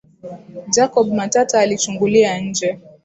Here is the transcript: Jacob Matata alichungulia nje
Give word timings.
Jacob 0.69 1.07
Matata 1.13 1.59
alichungulia 1.59 2.39
nje 2.39 2.79